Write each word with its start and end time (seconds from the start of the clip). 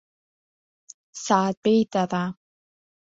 Саатәеит 1.21 1.91
ара. 2.03 2.23